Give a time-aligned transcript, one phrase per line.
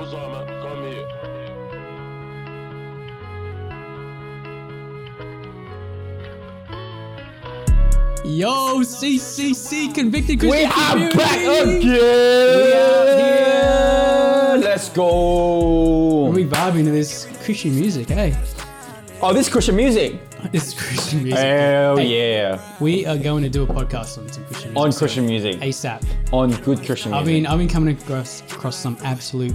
[0.00, 1.08] Uzama, come here.
[8.24, 10.50] Yo, CCC convicted Christian.
[10.50, 11.16] We Christian are community.
[11.16, 11.80] back again.
[11.80, 12.96] here.
[14.68, 16.30] Let's go.
[16.30, 18.36] We vibing to this Christian music, hey?
[19.22, 20.20] Oh, this Christian music.
[20.52, 21.38] This is Christian music.
[21.40, 22.60] Hell Hey, yeah.
[22.80, 24.76] We are going to do a podcast on some Christian music.
[24.76, 25.56] On Christian music.
[25.60, 26.02] ASAP.
[26.32, 27.14] On good Christian music.
[27.14, 29.54] I've been I've been coming across across some absolute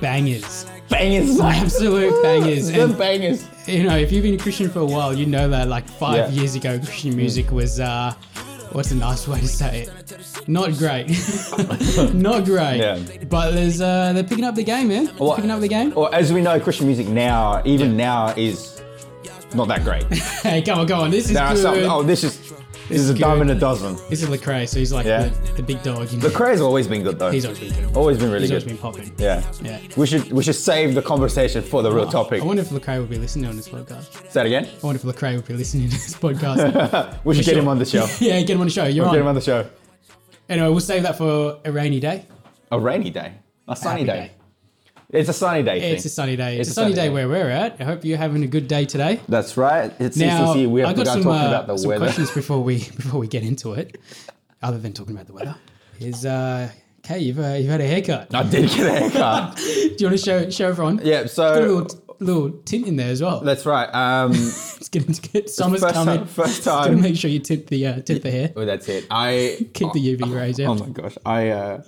[0.00, 0.66] bangers.
[0.88, 1.38] bangers.
[1.40, 2.70] Absolute bangers.
[2.70, 3.46] The And bangers.
[3.66, 6.16] you know, if you've been a Christian for a while, you know that like five
[6.16, 6.26] Yeah.
[6.28, 6.36] Mm.
[6.36, 8.14] years ago, Christian music was uh,
[8.72, 9.90] what's a nice way to say it?
[10.48, 11.06] Not great,
[12.14, 12.78] not great.
[12.78, 12.98] Yeah.
[13.28, 15.10] But there's uh, they're picking up the game, man.
[15.18, 15.92] Well, picking up the game.
[15.96, 18.79] Or as we know, Christian music now, even now, is
[19.54, 20.04] not that great.
[20.42, 21.10] Hey, come on, come on.
[21.10, 21.62] This is There are good.
[21.62, 21.74] some.
[21.90, 22.38] Oh, this is
[22.88, 23.42] this is a is dime good.
[23.42, 23.96] and a dozen.
[24.08, 25.28] This is Lecrae, so he's like Yeah.
[25.28, 26.10] the, the big dog.
[26.10, 26.28] You know?
[26.28, 27.30] Lecrae's always been good though.
[27.30, 27.96] He's always been good.
[27.96, 28.70] always been really He's always good.
[28.70, 29.12] been popping.
[29.18, 29.42] Yeah.
[29.62, 29.78] Yeah.
[29.96, 32.42] We should we should save the conversation for the real oh, topic.
[32.42, 34.12] I wonder if Lecrae would be listening on this podcast.
[34.12, 34.64] Say that again.
[34.82, 37.20] I wonder if Lecrae would be listening to this podcast.
[37.24, 37.62] We should get sure.
[37.62, 38.06] him on the show.
[38.20, 38.84] yeah, get him on the show.
[38.86, 39.12] You're on.
[39.12, 39.34] Get him on.
[39.34, 39.68] the show.
[40.48, 42.26] Anyway, we'll save that for a rainy day.
[42.72, 43.34] A rainy day.
[43.68, 44.30] A sunny Happy day.
[45.12, 45.80] It's a sunny day.
[45.80, 45.94] thing.
[45.94, 46.58] It's a sunny day.
[46.58, 47.80] It's, It's a sunny day where we're at.
[47.80, 49.20] I hope you're having a good day today.
[49.28, 49.92] That's right.
[49.98, 50.68] It's Now, CCC.
[50.70, 52.04] We have got begun some, talking uh, about the some weather.
[52.06, 53.98] questions before we before we get into it.
[54.62, 55.56] Other than talking about the weather,
[55.98, 56.70] is uh,
[57.02, 58.34] Kay, you've uh, you've had a haircut.
[58.34, 59.56] I did get a haircut.
[59.56, 61.00] Do you want to show show everyone?
[61.02, 61.86] yeah, so
[62.20, 63.40] little tint in there as well.
[63.40, 63.88] that's right.
[63.94, 64.32] Um,
[64.80, 66.18] It's getting to get summer's first coming.
[66.18, 68.52] time- first Gotta make sure you tint the uh, tint the hair.
[68.54, 69.06] well, that's it.
[69.10, 70.68] I Keep the UV rays out.
[70.68, 71.82] Oh my gosh, I, uh,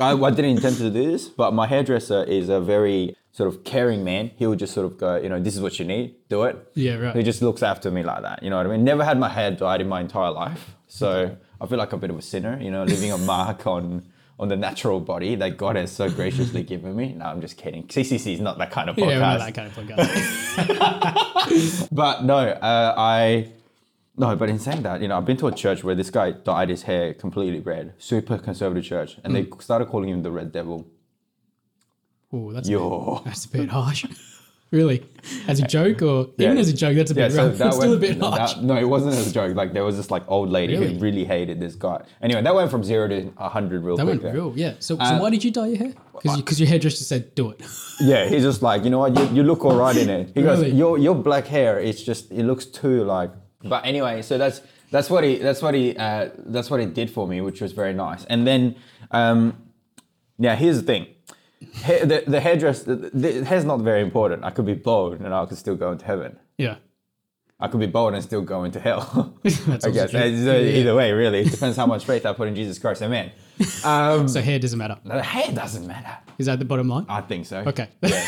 [0.00, 3.64] I I didn't intend to do this, but my hairdresser is a very sort of
[3.64, 4.30] caring man.
[4.36, 6.56] He would just sort of go, you know, this is what you need, do it.
[6.74, 7.14] Yeah, right.
[7.16, 8.42] He just looks after me like that.
[8.42, 8.84] You know what I mean?
[8.84, 12.10] Never had my hair dyed in my entire life, so I feel like a bit
[12.10, 12.58] of a sinner.
[12.60, 14.04] You know, leaving a mark on
[14.38, 17.14] on the natural body that God has so graciously given me.
[17.14, 17.84] No, I'm just kidding.
[17.88, 19.10] CCC is not that kind of podcast.
[19.10, 21.88] Yeah, we're not that kind of podcast.
[21.92, 23.48] But no, uh, I
[24.16, 24.36] no.
[24.36, 26.68] But in saying that, you know, I've been to a church where this guy dyed
[26.68, 29.34] his hair completely red, super conservative church, and Hmm.
[29.34, 30.86] they started calling him the Red Devil.
[32.32, 34.04] oh, that's a bit, that's a bit harsh.
[34.70, 35.06] really,
[35.48, 37.28] as a joke or even as a joke, that's a yeah.
[37.28, 37.58] bit So rough.
[37.58, 38.56] that It's still a went, bit that- harsh.
[38.58, 39.56] no, it wasn't as a joke.
[39.56, 40.94] Like there was this like old lady Really?
[40.94, 42.02] who really hated this guy.
[42.20, 44.12] Anyway, that went from zero to a hundred real That quick.
[44.14, 44.34] went there.
[44.34, 44.74] real, yeah.
[44.80, 45.94] So, so Uh, why did you dye your hair?
[46.14, 47.62] Because because your hairdresser said do it.
[48.00, 50.32] Yeah, he's just like, you know what, you, you look all right in it.
[50.34, 50.70] He Really?
[50.70, 53.30] goes, your your black hair, it's just it looks too like.
[53.62, 54.60] But anyway, so that's
[54.90, 57.72] that's what he that's what he uh, that's what he did for me, which was
[57.72, 58.24] very nice.
[58.26, 58.76] And then,
[59.12, 59.56] um,
[60.38, 61.06] yeah, here's the thing,
[61.84, 64.44] Ha- the the hairdress, the, the hair's not very important.
[64.44, 66.38] I could be bald and I could still go into heaven.
[66.58, 66.76] Yeah,
[67.60, 69.34] I could be bald and still go into hell.
[69.44, 69.48] I
[69.90, 70.14] guess.
[70.14, 73.02] Uh, either way, really, it depends how much faith I put in Jesus Christ.
[73.02, 73.32] Amen.
[73.84, 74.98] Um, so hair doesn't matter.
[75.04, 76.18] the hair doesn't matter.
[76.38, 77.06] Is that the bottom line?
[77.08, 77.58] I think so.
[77.66, 77.88] Okay.
[78.02, 78.22] Yeah.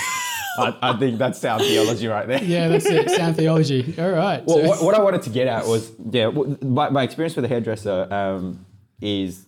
[0.59, 2.43] I, I think that's sound theology right there.
[2.43, 3.11] yeah, that's it.
[3.11, 3.95] Sound theology.
[3.99, 4.43] All right.
[4.47, 6.31] Well, so- what, what I wanted to get at was, yeah,
[6.63, 8.65] my, my experience with a hairdresser um,
[9.03, 9.45] is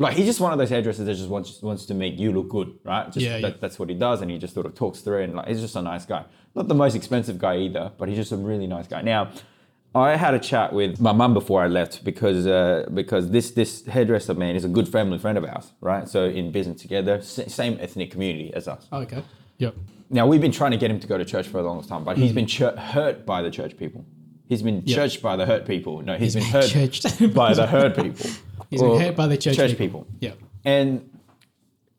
[0.00, 2.48] like he's just one of those hairdressers that just wants wants to make you look
[2.48, 3.06] good, right?
[3.12, 3.50] Just, Yeah, yeah.
[3.60, 5.22] That's what he does, and he just sort of talks through.
[5.22, 6.24] And like, he's just a nice guy.
[6.54, 9.02] Not the most expensive guy either, but he's just a really nice guy.
[9.02, 9.30] Now,
[9.94, 13.84] I had a chat with my mum before I left because uh, because this this
[13.86, 16.08] hairdresser man is a good family friend of ours, right?
[16.08, 18.86] So in business together, s- same ethnic community as us.
[18.92, 19.22] Oh, okay.
[19.58, 19.74] Yep.
[20.08, 22.02] Now we've been trying to get him to go to church for the longest time,
[22.04, 24.04] but he's been chur- hurt by the church people.
[24.50, 26.02] He's been churched by the hurt people.
[26.02, 28.30] No, he's been been hurt by the hurt people.
[28.68, 30.06] He's been hurt by the church, church people.
[30.20, 30.32] Yeah.
[30.64, 31.18] And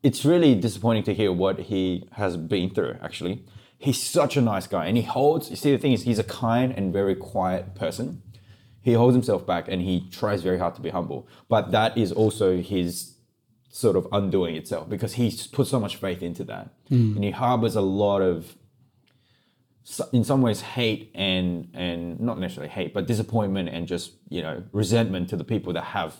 [0.02, 2.96] it's really disappointing to hear what he has been through.
[3.02, 3.44] Actually,
[3.78, 5.48] he's such a nice guy, and he holds.
[5.50, 8.22] You see, the thing is, he's a kind and very quiet person.
[8.82, 11.28] He holds himself back, and he tries very hard to be humble.
[11.48, 13.14] But that is also his
[13.70, 17.16] sort of undoing itself because he's put so much faith into that, hmm.
[17.16, 18.56] and he harbors a lot of
[20.12, 24.62] in some ways hate and and not necessarily hate but disappointment and just you know
[24.72, 26.14] resentment to the people that have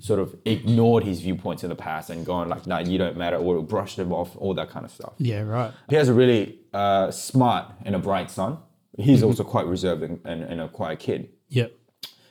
[0.00, 3.36] sort of ignored his viewpoints in the past and gone like nah you don't matter
[3.36, 5.42] or brushed them off all that kind of stuff Yeah.
[5.42, 5.72] Right.
[5.88, 8.58] he has a really uh, smart and a bright son
[8.98, 11.72] he's also quite reserved and, and, and a quiet kid Yep.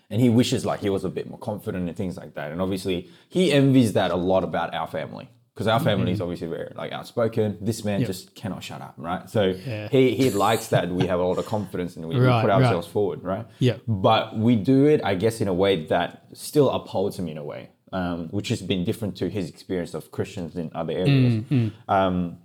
[0.10, 2.62] and he wishes like he was a bit more confident and things like that and
[2.62, 6.72] obviously he envies that a lot about our family because our family is obviously very
[6.76, 8.08] like outspoken this man Yep.
[8.08, 9.88] just cannot shut up right so Yeah.
[9.90, 12.50] he, he likes that we have a lot of confidence and we, we Right, put
[12.50, 12.64] right.
[12.64, 13.82] ourselves forward right Yep.
[13.88, 17.44] but we do it i guess in a way that still upholds him in a
[17.44, 21.72] way um, which has been different to his experience of christians in other areas Mm,
[21.88, 22.38] um,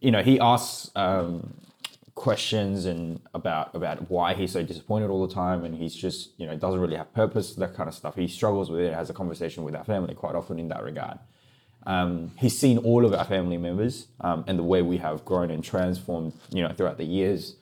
[0.00, 1.54] you know he asks um,
[2.14, 6.46] questions and about about why he's so disappointed all the time and he's just you
[6.46, 9.14] know doesn't really have purpose that kind of stuff he struggles with it has a
[9.14, 11.18] conversation with our family quite often in that regard
[11.86, 15.50] Um, he's seen all of our family members um, and the way we have grown
[15.50, 17.56] and transformed, you know, throughout the years.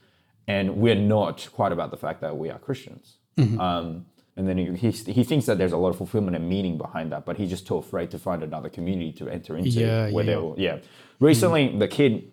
[0.49, 3.17] And we're not quite about the fact that we are Christians.
[3.61, 4.07] Um,
[4.37, 7.13] and then he, he, he thinks that there's a lot of fulfillment and meaning behind
[7.13, 9.71] that, but he's just too afraid to find another community to enter into.
[9.71, 10.31] Yeah, where yeah.
[10.31, 10.79] they'll, yeah.
[11.21, 12.33] Recently, the kid,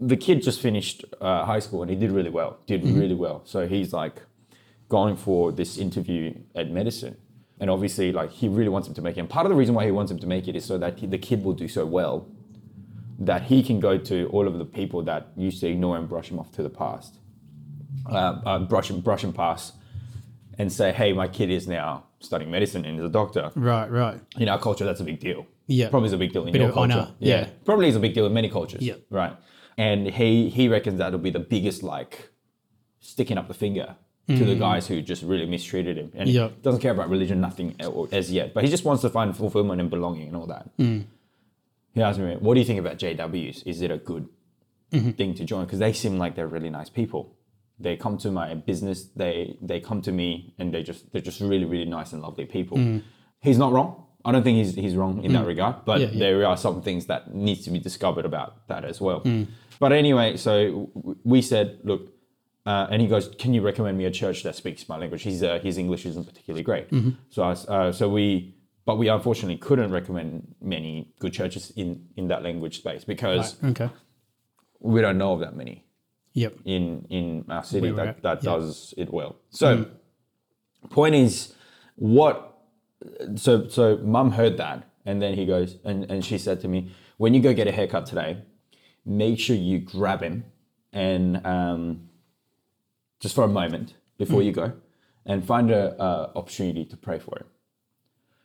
[0.00, 2.58] the kid just finished uh, high school and he did really well.
[2.66, 3.42] Did really well.
[3.44, 4.22] So he's like
[4.88, 7.16] going for this interview at medicine,
[7.60, 9.20] and obviously, like he really wants him to make it.
[9.20, 10.98] And part of the reason why he wants him to make it is so that
[10.98, 12.28] he, the kid will do so well
[13.18, 16.30] that he can go to all of the people that used to ignore and brush
[16.30, 17.16] him off to the past,
[18.10, 18.14] uh,
[18.44, 19.74] uh, brush him, brush him past,
[20.58, 24.20] and say, "Hey, my kid is now studying medicine and is a doctor." Right, right.
[24.38, 25.46] in our culture, that's a big deal.
[25.66, 25.88] Yeah.
[25.88, 26.92] Probably is a big deal in Bit your culture.
[26.92, 27.40] honor, Yeah.
[27.40, 27.48] yeah.
[27.64, 28.82] Probably is a big deal in many cultures.
[28.82, 28.94] Yeah.
[29.10, 29.34] Right.
[29.78, 32.30] And he he reckons that'll be the biggest like
[33.00, 33.96] sticking up the finger
[34.28, 36.10] to the guys who just really mistreated him.
[36.14, 36.32] And Mm.
[36.50, 37.76] He doesn't care about religion, nothing
[38.12, 38.54] as yet.
[38.54, 40.76] But he just wants to find fulfillment and belonging and all that.
[40.78, 41.04] Mm.
[41.94, 43.62] He asked me, what do you think about JWs?
[43.66, 44.28] Is it a good
[44.92, 45.10] Mm-hmm.
[45.18, 45.64] thing to join?
[45.64, 47.34] Because they seem like they're really nice people.
[47.80, 51.40] They come to my business, they they come to me and they just they're just
[51.40, 52.78] really, really nice and lovely people.
[53.40, 54.04] He's not wrong.
[54.24, 56.02] I don't think he's, he's wrong in that regard, but Mm.
[56.02, 56.18] Yeah, yeah.
[56.18, 59.20] there are some things that needs to be discovered about that as well.
[59.22, 59.46] Mm.
[59.80, 60.90] But anyway, so
[61.24, 62.02] we said, look,
[62.66, 65.42] uh, and he goes, "Can you recommend me a church that speaks my language?" His
[65.42, 67.10] uh, his English isn't particularly great, Mm-hmm.
[67.30, 68.54] so I, uh, so we,
[68.84, 73.70] but we unfortunately couldn't recommend many good churches in in that language space because Right.
[73.80, 73.90] Okay.
[74.80, 75.84] we don't know of that many
[76.34, 76.52] Yep.
[76.64, 78.50] in in our city that that yeah.
[78.50, 79.36] does it well.
[79.50, 79.86] So,
[80.90, 81.54] point is,
[81.96, 82.36] what?
[83.36, 86.90] So so mum heard that, and then he goes, and and she said to me,
[87.18, 88.42] when you go get a haircut today,
[89.04, 90.44] make sure you grab him,
[90.92, 92.08] and um,
[93.20, 94.46] just for a moment before mm.
[94.46, 94.72] you go,
[95.24, 97.46] and find an a opportunity to pray for him.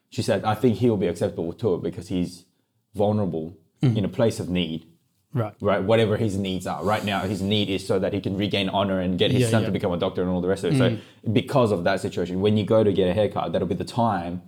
[0.09, 2.45] She said, I think he will be acceptable to it because he's
[2.93, 3.95] vulnerable mm.
[3.95, 4.87] in a place of need
[5.33, 5.53] Right.
[5.61, 5.81] right?
[5.81, 6.83] Whatever his needs are.
[6.83, 9.49] Right now, his need is so that he can regain honor and get his Yeah,
[9.49, 9.67] son yeah.
[9.67, 10.77] to become a doctor and all the rest of it.
[10.77, 10.99] So, mm.
[11.33, 14.41] because of that situation, when you go to get a haircut, that'll be the time.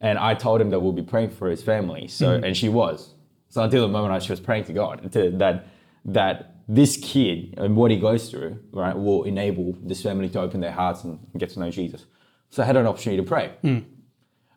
[0.00, 2.08] And I told him that we'll be praying for his family.
[2.08, 3.14] So, and she was.
[3.50, 5.66] So until the moment I, she was praying to God to, that
[6.04, 10.60] that this kid and what he goes through, right, will enable this family to open
[10.60, 12.04] their hearts and get to know Jesus.
[12.50, 13.78] So I had an opportunity to pray hmm.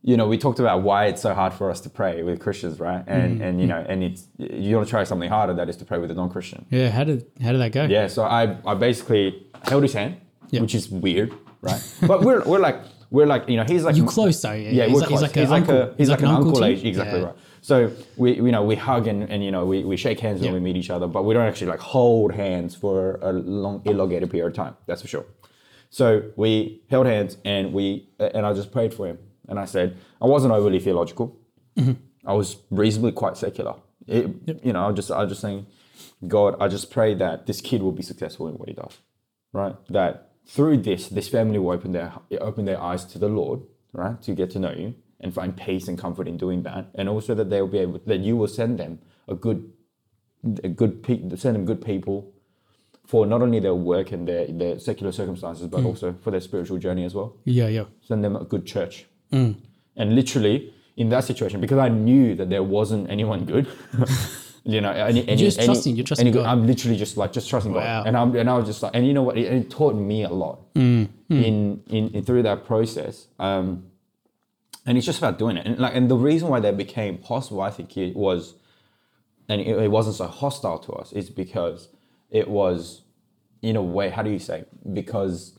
[0.02, 2.80] you know, we talked about why it's so hard for us to pray with Christians,
[2.80, 3.04] right?
[3.08, 3.44] And hmm.
[3.44, 3.70] and you hmm.
[3.70, 6.14] know, and it's you want to try something harder that is to pray with a
[6.14, 6.66] non-Christian.
[6.70, 6.90] Yeah.
[6.90, 7.86] How did how did that go?
[7.86, 10.18] Yeah, so I I basically held his hand,
[10.50, 10.62] Yeah.
[10.62, 11.82] which is weird, right?
[12.08, 12.80] but we're we're like
[13.10, 14.52] we're like you know he's like You close though.
[14.52, 14.72] Yeah.
[14.72, 15.22] yeah, he's we're like, close.
[15.22, 15.82] He's like, he's a like uncle.
[15.82, 16.66] a he's like, an uncle, you?
[16.66, 17.26] age, exactly Yeah.
[17.28, 17.36] right.
[17.62, 20.50] So we you know we hug and, and you know we, we shake hands when
[20.50, 20.54] Yeah.
[20.54, 24.30] we meet each other, but we don't actually like hold hands for a long elongated
[24.32, 24.76] period of time.
[24.88, 25.26] That's for sure.
[25.90, 29.98] So we held hands and we and I just prayed for him and I said
[30.22, 31.38] I wasn't overly theological.
[31.78, 31.94] Mm-hmm.
[32.26, 33.76] I was reasonably quite secular.
[34.08, 34.28] It,
[34.64, 35.68] You know, I just I was just saying,
[36.28, 38.98] God, I just pray that this kid will be successful in what he does,
[39.54, 39.76] right?
[39.90, 43.62] That through this, this family will open their open their eyes to the Lord,
[43.94, 47.08] right, to get to know you and find peace and comfort in doing that, and
[47.08, 49.72] also that they will be able that you will send them a good,
[50.64, 52.34] a good pe- send them good people
[53.06, 55.88] for not only their work and their, their secular circumstances, but hmm.
[55.88, 57.68] also for their spiritual journey as well Yeah.
[57.68, 57.86] Yeah.
[58.02, 59.06] send them a good church.
[59.32, 59.52] Hmm.
[59.98, 63.68] And literally in that situation, because I knew that there wasn't anyone good,
[64.64, 66.46] you know, any, any, just any- trusting- you're trusting any God.
[66.46, 67.82] I'm literally just like just trusting Wow.
[67.82, 69.38] God, and I'm and I was just like, and you know what?
[69.38, 71.06] It, it taught me a lot hmm.
[71.30, 73.28] in, in in through that process.
[73.40, 73.91] Um,
[74.86, 77.62] and it's just about doing it, and like, and the reason why that became possible,
[77.62, 78.56] I think, it was,
[79.50, 81.90] and it, it wasn't so hostile to us, is because
[82.30, 83.02] it was,
[83.62, 84.66] in a way, how do you say?
[84.92, 85.58] Because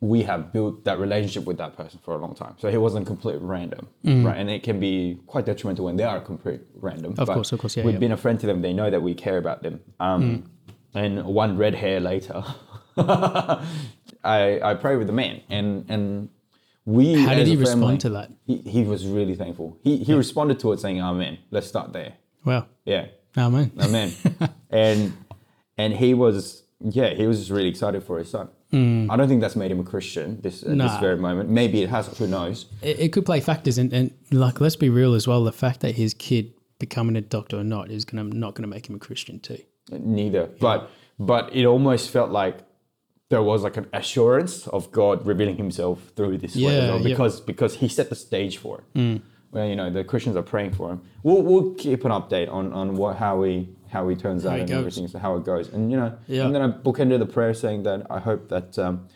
[0.00, 2.54] we have built that relationship with that person for a long time.
[2.58, 4.36] So it wasn't complete random, right?
[4.36, 7.14] And it can be quite detrimental when they are complete random.
[7.14, 7.18] Mm.
[7.18, 7.98] Of course, of course, yeah, We've yeah.
[8.00, 8.62] been a friend to them.
[8.62, 9.80] They know that we care about them.
[9.98, 10.50] Um,
[10.94, 12.42] And one red hair later,
[14.24, 16.28] I I pray with the man, and and
[16.88, 17.22] we.
[17.22, 18.30] How did he family- respond to that?
[18.46, 19.78] He, he was really thankful.
[19.82, 22.14] He he responded to it saying, "Amen." Let's start there.
[22.44, 23.06] well Yeah.
[23.36, 23.70] Amen.
[23.78, 24.12] Amen.
[24.70, 25.12] and
[25.76, 28.48] and he was yeah, he was just really excited for his son.
[28.70, 29.10] Hmm.
[29.10, 31.48] I don't think that's made him a Christian this at this very moment.
[31.48, 32.06] Maybe it has.
[32.18, 32.66] Who knows?
[32.82, 35.80] it, it could play factors and, and like let's be real as well the fact
[35.80, 39.00] that his kid becoming a doctor or not is gonna not gonna make him a
[39.00, 39.58] christian too
[39.90, 40.50] Neither.
[40.60, 42.58] But but it almost felt like
[43.30, 46.96] there was like an assurance of God revealing Himself through this way as Yeah, well,
[46.98, 47.00] yeah.
[47.00, 47.04] Mm.
[47.10, 49.22] because because He set the stage for it.
[49.50, 51.00] Well, you know, the Christians are praying for him.
[51.22, 54.60] We'll, we'll keep an update on, on what how he how he turns How out
[54.60, 54.78] and goes.
[54.78, 55.68] everything, so how it goes.
[55.70, 56.44] And you know, Yeah.
[56.44, 59.08] I'm gonna bookend the prayer saying that I hope that um,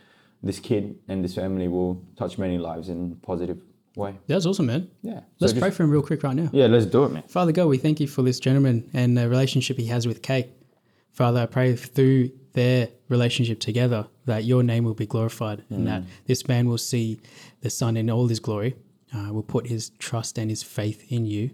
[0.42, 3.60] this kid and this family will touch many lives in a positive
[3.94, 4.14] way.
[4.26, 4.88] That's awesome, man.
[5.02, 5.20] Yeah.
[5.38, 6.48] Let's just- pray for him real quick right now.
[6.50, 7.24] Yeah, let's do it, man.
[7.28, 10.46] Father God, we thank you for this gentleman and the relationship he has with Kate.
[11.10, 16.02] Father, I pray through their relationship together that your name will be glorified and that
[16.26, 17.20] this man will see
[17.60, 18.76] the Son in all his glory,
[19.14, 21.50] uh, will put his trust and his faith in you,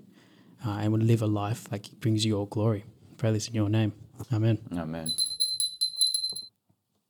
[0.66, 2.84] uh, and will live a life that brings you all glory.
[3.16, 3.92] Pray this in your name.
[4.32, 4.58] Amen.
[4.76, 5.12] Amen.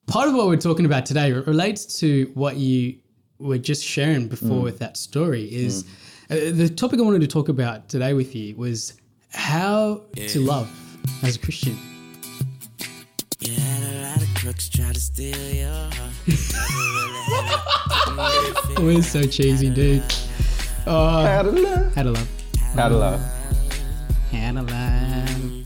[0.07, 2.99] Part of what we're talking about today relates to what you
[3.39, 5.45] were just sharing before with that story.
[5.45, 5.85] Is
[6.31, 8.95] uh, the topic I wanted to talk about today with you was
[9.33, 10.71] how to love
[11.23, 11.79] as a Christian.
[14.49, 15.95] Crooks try to steal your heart.
[18.71, 20.03] It was so cheesy, dude.
[20.87, 21.95] Oh, How to love.
[21.95, 22.29] how to love.
[22.75, 23.21] How to love.
[24.33, 25.65] How to love.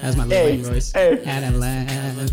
[0.00, 0.92] That's my little Hey, Wayne voice.
[0.92, 1.24] hey.
[1.24, 2.30] How to love.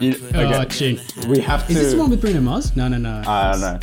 [0.00, 0.94] You, Oh, okay.
[0.94, 1.00] tune.
[1.28, 1.72] We have to.
[1.72, 2.74] Is this the one with Bruno Mars?
[2.76, 3.22] No, no, no.
[3.26, 3.78] I don't know.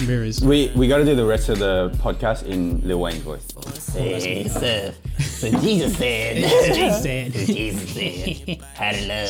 [0.48, 3.46] We we got to do the rest of the podcast in Lil Wayne's voice.
[3.95, 6.35] Hey, so, so Jesus said,
[6.75, 7.31] Jesus said.
[7.33, 9.29] Jesus said, how to love.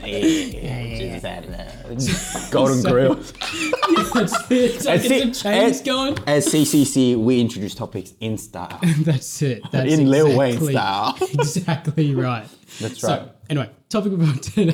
[0.00, 2.50] Jesus had love.
[2.50, 3.14] Golden Grill.
[3.14, 4.80] That's it.
[4.80, 5.36] So That's get it.
[5.36, 6.14] some chains As- going.
[6.20, 8.78] At CCC, we introduce topics in style.
[9.00, 9.62] That's it.
[9.70, 11.16] That's in Lil Wayne style.
[11.20, 12.48] Exactly right.
[12.80, 13.28] That's So, right.
[13.50, 14.72] anyway, topic about today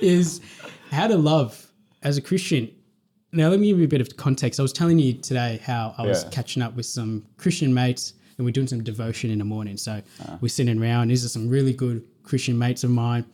[0.00, 0.40] is
[0.90, 1.70] how to love
[2.02, 2.70] as a Christian.
[3.32, 4.60] Now, let me give you a bit of context.
[4.60, 6.30] I was telling you today how I was Yeah.
[6.30, 9.76] catching up with some Christian mates and we're doing some devotion in the morning.
[9.76, 10.38] So Ah.
[10.40, 11.08] we're sitting around.
[11.08, 13.24] These are some really good Christian mates of mine.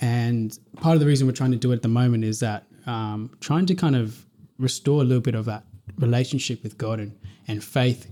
[0.00, 2.66] And part of the reason we're trying to do it at the moment is that
[2.86, 4.26] um, trying to kind of
[4.58, 5.64] restore a little bit of that
[5.98, 7.12] relationship with God and,
[7.46, 8.08] and faith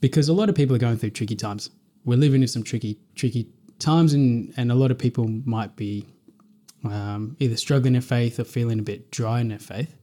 [0.00, 1.70] because a lot of people are going through tricky times.
[2.04, 3.46] We're living in some tricky, tricky
[3.78, 6.04] times, and, and a lot of people might be
[6.84, 9.94] um, either struggling in faith or feeling a bit dry in their faith.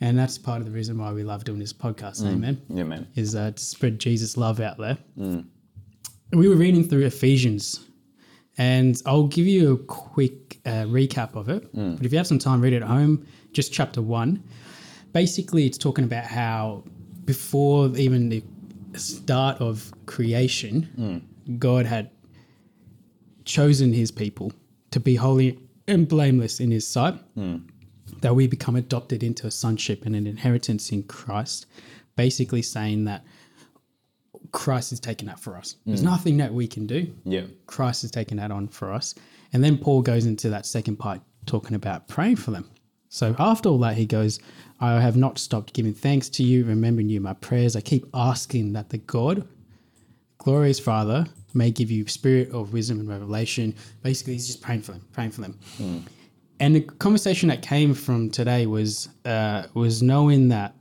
[0.00, 2.24] And that's part of the reason why we love doing this podcast.
[2.26, 2.60] Amen.
[2.68, 3.06] Yeah, man.
[3.14, 4.98] Is uh, to spread Jesus' love out there.
[6.32, 7.80] We were reading through Ephesians,
[8.58, 11.68] and I'll give you a quick uh, recap of it.
[11.72, 13.26] But if you have some time, read it at home.
[13.52, 14.42] Just chapter one.
[15.12, 16.82] Basically, it's talking about how
[17.24, 18.42] before even the
[18.94, 21.22] start of creation,
[21.58, 22.10] God had
[23.44, 24.52] chosen his people
[24.90, 27.58] to be holy and blameless in his sight, hmm.
[28.20, 31.66] that we become adopted into a sonship and an inheritance in Christ,
[32.16, 33.24] basically saying that
[34.52, 35.76] Christ has taken that for us.
[35.84, 36.06] There's hmm.
[36.06, 37.12] nothing that we can do.
[37.24, 37.44] Yeah.
[37.66, 39.14] Christ has taken that on for us.
[39.52, 42.70] And then Paul goes into that second part talking about praying for them.
[43.08, 44.40] So after all that, he goes,
[44.80, 47.76] I have not stopped giving thanks to you, remembering you in my prayers.
[47.76, 49.46] I keep asking that the God,
[50.38, 53.74] glorious Father, may give you spirit of wisdom and revelation.
[54.02, 55.58] Basically, he's just praying for them, praying for them.
[56.60, 60.74] And the conversation that came from today was uh, was knowing that,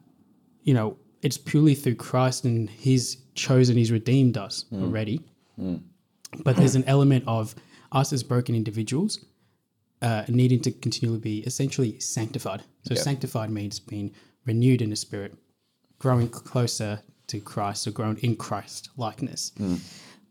[0.64, 5.22] you know, it's purely through Christ and He's chosen, He's redeemed us already.
[6.44, 7.56] But there's an element of
[7.92, 9.24] us as broken individuals
[10.02, 12.62] uh, needing to continually be essentially sanctified.
[12.88, 13.02] So Yeah.
[13.02, 14.12] sanctified means being
[14.46, 15.36] renewed in the spirit,
[16.00, 19.52] growing closer to Christ or growing in Christ likeness.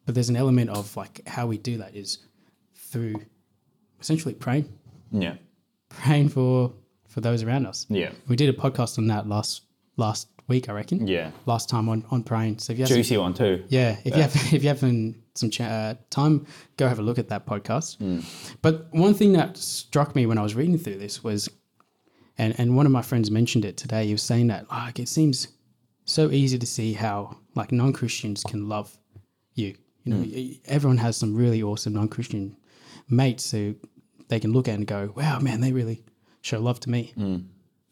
[0.04, 2.18] But there's an element of like how we do that is
[2.76, 3.14] through
[4.00, 4.68] essentially praying,
[5.12, 5.37] Yeah.
[5.88, 6.73] praying for
[7.09, 7.87] for those around us.
[7.90, 8.11] Yeah.
[8.28, 9.62] We did a podcast on that last
[9.97, 11.06] last week, I reckon.
[11.06, 11.30] Yeah.
[11.47, 12.59] Last time on on praying.
[12.59, 13.64] So if you have some- Juicy one too.
[13.68, 17.18] yeah, if you have if you have some, cha- uh, time, go have a look
[17.18, 17.97] at that podcast.
[18.61, 21.49] But one thing that struck me when I was reading through this was,
[22.38, 24.06] and and one of my friends mentioned it today.
[24.06, 25.49] He was saying that like it seems
[26.04, 28.99] so easy to see how like non Christians can love
[29.54, 29.76] you.
[30.04, 30.32] You know, hmm.
[30.35, 32.56] y- everyone has some really awesome non Christian
[33.09, 33.75] mates who
[34.28, 36.02] they can look at and go, "Wow, man, they really
[36.40, 37.37] show love to me." Hmm.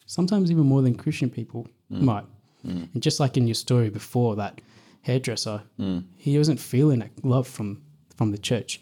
[0.06, 2.04] Sometimes even more than Christian people hmm.
[2.04, 2.24] might.
[2.62, 4.60] And just like in your story before, that
[5.00, 5.62] hairdresser,
[6.16, 7.82] he wasn't feeling that love from
[8.16, 8.80] from the church.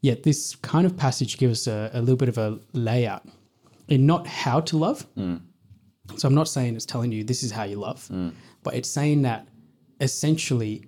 [0.00, 3.26] Yet this kind of passage gives us a, a little bit of a layout
[3.88, 5.06] in not how to love.
[6.16, 8.08] So I'm not saying it's telling you this is how you love,
[8.62, 9.46] but it's saying that
[10.00, 10.86] essentially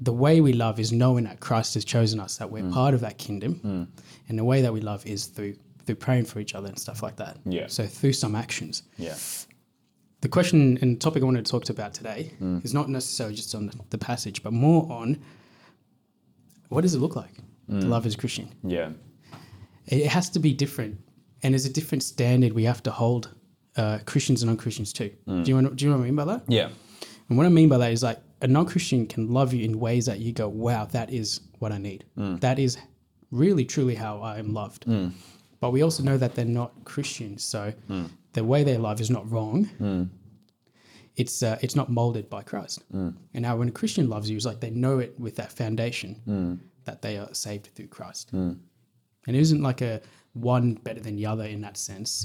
[0.00, 2.72] the way we love is knowing that Christ has chosen us, that we're mm.
[2.72, 4.02] part of that kingdom, mm.
[4.28, 7.02] and the way that we love is through through praying for each other and stuff
[7.02, 7.38] like that.
[7.46, 7.66] Yeah.
[7.66, 9.16] So through some actions Yeah.
[10.20, 12.62] the question and topic I wanted to talk about today mm.
[12.62, 15.18] is not necessarily just on the, passage, but more on
[16.68, 17.32] what does it look like
[17.70, 18.52] to love as a Christian?
[18.62, 18.90] Yeah.
[19.86, 21.00] It has to be different,
[21.42, 23.34] and there's a different standard we have to hold
[23.76, 25.10] uh, Christians and non-Christians too.
[25.26, 25.76] Do you want?
[25.76, 26.42] Do you know what I mean by that?
[26.48, 26.68] Yeah.
[27.28, 30.06] And what I mean by that is like a non-Christian can love you in ways
[30.06, 32.04] that you go, "Wow, that is what I need.
[32.16, 32.40] Mm.
[32.40, 32.78] That is
[33.30, 35.12] really truly how I am loved." Mm.
[35.60, 37.42] but we also know that they're not Christians.
[37.42, 38.08] So mm.
[38.32, 39.68] the way they love is not wrong.
[41.16, 42.84] It's uh, it's not molded by Christ.
[43.34, 46.60] And now when a Christian loves you, it's like they know it with that foundation
[46.84, 48.32] that they are saved through Christ.
[49.26, 50.00] And it isn't like a
[50.32, 52.24] one better than the other in that sense.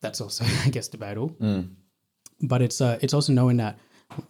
[0.00, 1.36] That's also, I guess, debatable.
[2.42, 3.78] But it's uh, it's also knowing that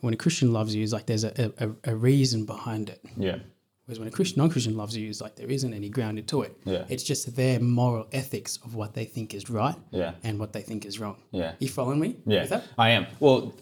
[0.00, 3.00] when a Christian loves you, is like there's a, a, a reason behind it.
[3.16, 3.38] Yeah.
[3.86, 6.56] Whereas when a Christian non-Christian loves you, is like there isn't any grounded to it.
[6.64, 6.84] Yeah.
[6.88, 10.12] It's just their moral ethics of what they think is right Yeah.
[10.22, 11.16] and what they think is wrong.
[11.32, 11.52] Yeah.
[11.58, 12.16] You following me?
[12.24, 12.64] Yeah, With that?
[12.78, 13.06] I am.
[13.18, 13.52] Well,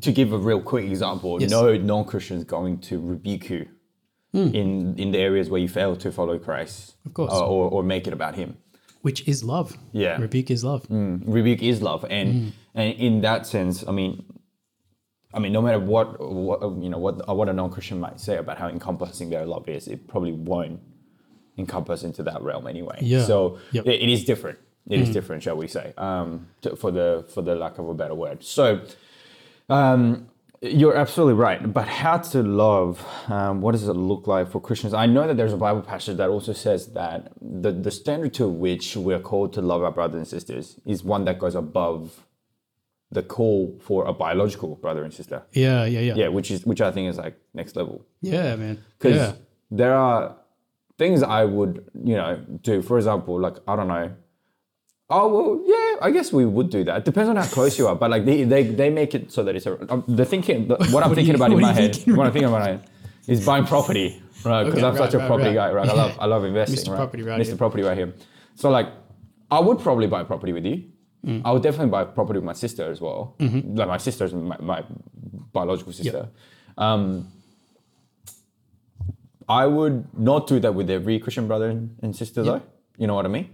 [0.00, 1.50] to give a real quick example, Yes.
[1.50, 3.68] no non-Christian is going to rebuke you
[4.32, 6.96] in in the areas where you fail to follow Christ.
[7.06, 7.32] Of course.
[7.32, 8.56] uh, or or make it about Him.
[9.02, 9.76] Which is love.
[9.92, 10.16] Yeah.
[10.20, 10.86] Rebuke is love.
[10.90, 12.48] Rebuke is love, and Hmm.
[12.74, 14.24] and in that sense, I mean,
[15.34, 18.58] I mean, no matter what, what you know, what what a non-Christian might say about
[18.58, 20.80] how encompassing their love is, it probably won't
[21.58, 22.98] encompass into that realm anyway.
[23.00, 23.24] Yeah.
[23.24, 23.86] So Yep.
[23.86, 24.58] It, it is different.
[24.88, 27.94] It is different, shall we say, um, to, for the for the lack of a
[27.94, 28.42] better word.
[28.44, 28.84] So.
[29.68, 30.28] Um,
[30.62, 31.72] you're absolutely right.
[31.72, 34.94] But how to love, um, what does it look like for Christians?
[34.94, 38.46] I know that there's a Bible passage that also says that the, the standard to
[38.46, 42.24] which we're called to love our brothers and sisters is one that goes above
[43.12, 45.42] the call for a biological brother and sister.
[45.52, 46.14] Yeah, yeah, yeah.
[46.16, 48.04] Yeah, which is which I think is like next level.
[48.22, 48.78] Yeah, man.
[48.98, 49.32] Because Yeah.
[49.70, 50.36] there are
[50.98, 52.82] things I would, you know, do.
[52.82, 54.10] For example, like I don't know.
[55.10, 56.06] Oh well, yeah.
[56.06, 56.96] I guess we would do that.
[56.98, 59.44] It depends on how close you are, but like they they, they make it so
[59.44, 59.72] that it's a.
[59.92, 62.26] Um, the thinking, the, what I'm What thinking you- about in my head, thinking what
[62.26, 62.82] I'm thinking about my head,
[63.28, 64.64] is buying property, right?
[64.64, 65.54] Because Okay, I'm such right, a right, property right.
[65.54, 65.88] guy, right?
[65.88, 66.88] I love I love investing, Mr.
[66.90, 66.96] right?
[66.96, 67.46] Property right Mr.
[67.48, 67.56] here.
[67.56, 68.14] Property right here.
[68.54, 68.88] So like,
[69.50, 70.84] I would probably buy property with you.
[71.26, 71.42] Mm.
[71.44, 73.36] I would definitely buy property with my sister as well.
[73.38, 73.76] Mm-hmm.
[73.76, 74.84] Like my sister's my, my
[75.52, 76.28] biological sister.
[76.76, 77.30] Um,
[79.48, 81.68] I would not do that with every Christian brother
[82.02, 82.62] and sister though.
[82.96, 83.50] You know what I mean?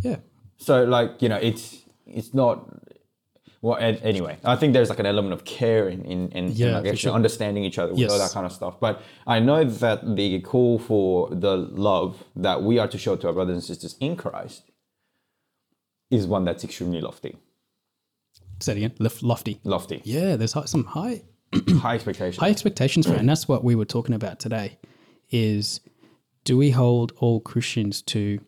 [0.00, 0.16] Yeah.
[0.56, 2.68] So like you know, it's it's not.
[3.62, 6.66] Well, anyway, I think there's like an element of care in in, in, in, Yeah,
[6.78, 7.12] like actually sure.
[7.14, 8.78] understanding each other with all that kind of stuff.
[8.78, 13.26] But I know that the call for the love that we are to show to
[13.28, 14.62] our brothers and sisters in Christ
[16.10, 17.36] is one that's extremely lofty.
[18.60, 18.92] Say it again.
[18.98, 19.60] Lif- lofty.
[19.64, 21.22] Lofty, Yeah, there's some high
[21.80, 22.38] high expectations.
[22.38, 24.78] high expectations for it, and that's what we were talking about today.
[25.30, 25.80] Is
[26.44, 28.40] do we hold all Christians to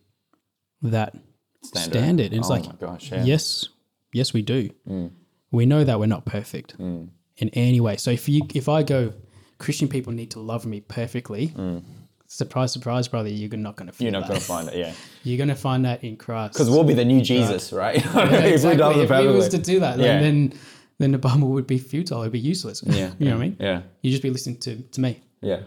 [0.82, 1.14] that
[1.62, 1.92] Standard.
[1.98, 2.26] standard?
[2.32, 3.24] And it's Oh like, my gosh, yeah.
[3.24, 3.68] yes,
[4.12, 4.70] yes, we do.
[4.88, 5.10] Mm.
[5.50, 7.08] We know that we're not perfect mm.
[7.36, 7.96] in any way.
[7.96, 9.12] So if you, if I go,
[9.58, 11.48] Christian people need to love me perfectly.
[11.48, 11.82] Mm.
[12.30, 14.92] Surprise, surprise, brother, you're not going to feel You're not going to find it, yeah.
[15.24, 16.52] You're going to find that in Christ.
[16.52, 17.96] Because we'll be the new Jesus, right?
[17.96, 18.78] Yeah, if we exactly.
[18.82, 20.20] love them If we was to do that, Yeah.
[20.20, 20.58] then, then
[20.98, 22.20] then the Bible would be futile.
[22.22, 22.82] It'd be useless.
[22.84, 23.56] Yeah, you know what I mean?
[23.60, 23.82] yeah.
[24.02, 25.22] you'd just be listening to to me.
[25.40, 25.60] Yeah,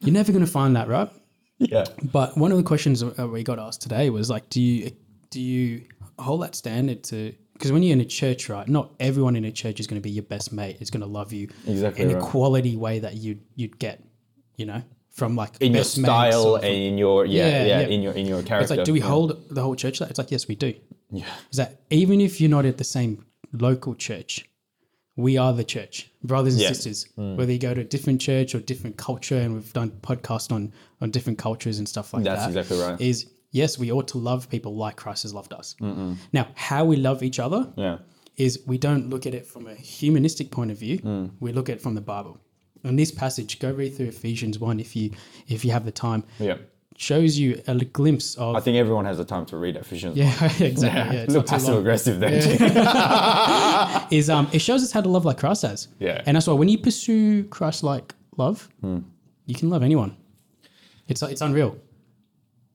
[0.00, 1.10] You're never going to find that, right?
[1.58, 1.84] yeah.
[2.12, 4.92] But one of the questions we got asked today was like, do you
[5.30, 5.82] do you
[6.18, 7.34] hold that standard to?
[7.54, 10.04] Because when you're in a church, right, not everyone in a church is going to
[10.06, 10.76] be your best mate.
[10.80, 14.04] Is going to love you Exactly in a quality way that you you'd get,
[14.56, 14.82] you know,
[15.16, 17.94] from like In your style and in your yeah, Yeah, yeah, yeah.
[17.94, 18.74] in your in your character.
[18.74, 20.10] It's like, do we hold the whole church that?
[20.10, 20.74] It's like, yes, we do.
[21.10, 21.24] Yeah.
[21.50, 24.32] Is that even if you're not at the same local church,
[25.16, 26.68] we are the church, brothers and Yeah.
[26.68, 26.98] sisters.
[27.16, 30.72] Whether you go to a different church or different culture, and we've done podcasts on
[31.00, 32.52] on different cultures and stuff like That's that.
[32.54, 33.00] That's exactly right.
[33.00, 35.74] Is yes, we ought to love people like Christ has loved us.
[36.38, 37.98] Now, how we love each other Yeah.
[38.36, 40.98] is we don't look at it from a humanistic point of view.
[40.98, 41.30] Mm.
[41.40, 42.38] We look at it from the Bible.
[42.86, 45.10] And this passage, go read through Ephesians one if you
[45.48, 46.24] if you have the time.
[46.38, 46.56] Yeah.
[46.98, 50.16] Shows you a glimpse of I think everyone has the time to read Ephesians.
[50.16, 50.28] yeah,
[50.60, 50.86] exactly.
[50.86, 52.40] Yeah, Yeah, it's too passive aggressive there.
[52.40, 54.16] too.
[54.16, 55.88] is um it shows us how to love like Christ has.
[55.98, 56.22] Yeah.
[56.26, 59.00] And that's why when you pursue Christ like love, Hmm.
[59.46, 60.16] you can love anyone.
[61.08, 61.76] It's it's unreal.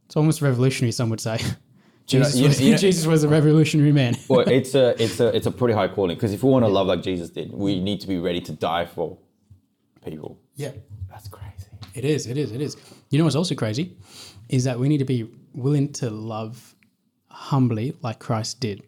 [0.06, 1.38] It's almost revolutionary, some would say.
[1.40, 4.16] You know- Jesus, was, you know- Jesus was a revolutionary man.
[4.28, 6.70] well, it's a it's a it's a pretty high calling because if we want to
[6.70, 9.18] love like Jesus did, we need to be ready to die for
[10.04, 10.40] people.
[10.56, 10.72] yeah.
[11.10, 11.68] That's crazy.
[11.94, 12.78] It is, it is, it is.
[13.10, 13.98] You know what's also crazy?
[14.48, 16.74] Is that we need to be willing to love
[17.32, 18.84] humbly like Christ did.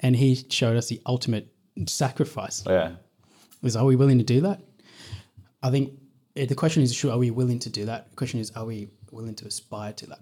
[0.00, 1.52] And he showed us the ultimate
[1.86, 2.64] sacrifice.
[2.66, 2.92] Yeah.
[3.62, 4.60] is are we willing to do that?
[5.62, 5.92] I think
[6.36, 8.10] eh, the question is, sure, are we willing to do that?
[8.10, 10.20] The question is, are we willing to aspire to that?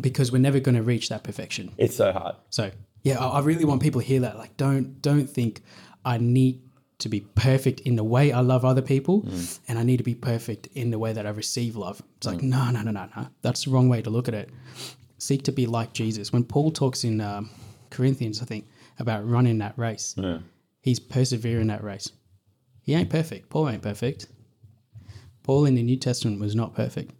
[0.00, 1.72] Because we're never going to reach that perfection.
[1.78, 2.36] It's so hard.
[2.50, 2.70] So
[3.02, 4.36] yeah, I, I really want people to hear that.
[4.36, 5.62] Like, don't don't think
[6.04, 6.62] I need
[6.98, 9.58] to be perfect in the way I love other people, mm.
[9.68, 12.02] and I need to be perfect in the way that I receive love.
[12.16, 13.28] It's like no, no, no, no, no.
[13.42, 14.50] That's the wrong way to look at it.
[15.18, 16.32] Seek to be like Jesus.
[16.32, 17.50] When Paul talks in um,
[17.90, 18.66] Corinthians, I think
[18.98, 20.14] about running that race,
[20.80, 22.10] he's persevering that race.
[22.82, 23.48] He ain't perfect.
[23.50, 24.26] Paul ain't perfect.
[25.42, 27.12] Paul in the New Testament was not perfect.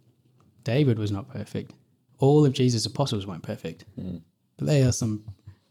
[0.63, 1.73] David was not perfect.
[2.19, 4.21] all of Jesus' apostles weren't perfect, mm.
[4.57, 5.23] but they are some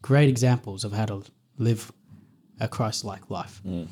[0.03, 1.23] great examples of how to
[1.59, 1.93] live
[2.61, 3.61] a Christ-like life.
[3.67, 3.89] Mm.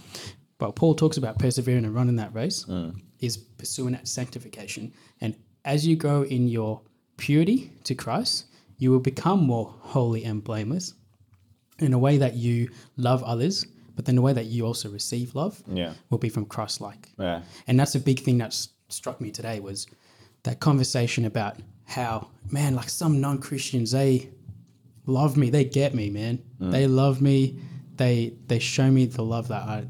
[0.59, 2.99] But Paul talks about persevering and running that race mm.
[3.21, 6.81] is pursuing that sanctification, and as you grow in your
[7.17, 8.47] purity to Christ,
[8.79, 10.95] you will become more holy and blameless
[11.79, 15.35] in a way that you love others, but then the way that you also receive
[15.35, 15.95] love Yeah.
[16.11, 17.11] will be from Christ-like.
[17.19, 17.43] Yeah.
[17.67, 18.55] And that's a big thing that
[18.89, 19.87] struck me today was
[20.45, 24.29] that conversation about how, man, like some non Christians, they
[25.07, 26.43] love me, they get me, man.
[26.61, 26.71] Mm.
[26.73, 27.59] They love me,
[27.97, 29.87] they they show me the love that I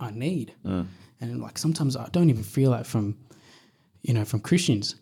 [0.00, 0.54] I need.
[0.64, 0.86] Mm.
[1.20, 3.16] And like sometimes I don't even feel that from,
[4.02, 4.96] you know, from Christians.